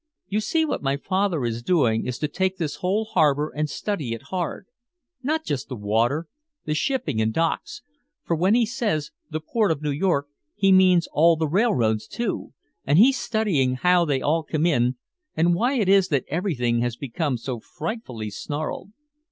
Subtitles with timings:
[0.27, 4.13] "You see what my father is doing is to take this whole harbor and study
[4.15, 4.65] it hard
[5.21, 6.25] not just the water,
[6.65, 7.83] the shipping and docks,
[8.23, 12.51] for when he says 'the port of New York' he means all the railroads too
[12.83, 14.95] and he's studying how they all come in
[15.37, 18.89] and why it is that everything has become so frightfully snarled.